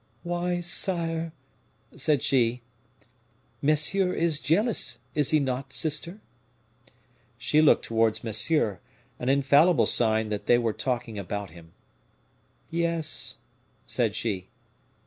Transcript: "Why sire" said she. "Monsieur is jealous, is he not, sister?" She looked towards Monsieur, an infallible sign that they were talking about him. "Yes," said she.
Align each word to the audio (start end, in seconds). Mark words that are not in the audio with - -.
"Why 0.23 0.61
sire" 0.61 1.31
said 1.95 2.23
she. 2.23 2.63
"Monsieur 3.61 4.13
is 4.13 4.39
jealous, 4.39 4.97
is 5.13 5.29
he 5.29 5.39
not, 5.39 5.71
sister?" 5.73 6.21
She 7.37 7.61
looked 7.61 7.85
towards 7.85 8.23
Monsieur, 8.23 8.79
an 9.19 9.29
infallible 9.29 9.85
sign 9.85 10.29
that 10.29 10.47
they 10.47 10.57
were 10.57 10.73
talking 10.73 11.19
about 11.19 11.51
him. 11.51 11.73
"Yes," 12.71 13.37
said 13.85 14.15
she. 14.15 14.49